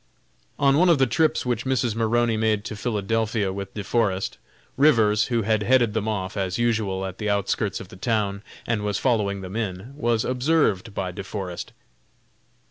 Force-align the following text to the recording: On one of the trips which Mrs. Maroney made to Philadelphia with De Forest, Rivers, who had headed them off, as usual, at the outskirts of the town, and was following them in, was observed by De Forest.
On 0.57 0.79
one 0.79 0.89
of 0.89 0.97
the 0.97 1.05
trips 1.05 1.45
which 1.45 1.63
Mrs. 1.63 1.93
Maroney 1.93 2.35
made 2.35 2.65
to 2.65 2.75
Philadelphia 2.75 3.53
with 3.53 3.75
De 3.75 3.83
Forest, 3.83 4.39
Rivers, 4.75 5.25
who 5.25 5.43
had 5.43 5.61
headed 5.61 5.93
them 5.93 6.07
off, 6.07 6.35
as 6.35 6.57
usual, 6.57 7.05
at 7.05 7.19
the 7.19 7.29
outskirts 7.29 7.79
of 7.79 7.89
the 7.89 7.95
town, 7.95 8.41
and 8.65 8.81
was 8.81 8.97
following 8.97 9.41
them 9.41 9.55
in, 9.55 9.93
was 9.95 10.25
observed 10.25 10.95
by 10.95 11.11
De 11.11 11.23
Forest. 11.23 11.71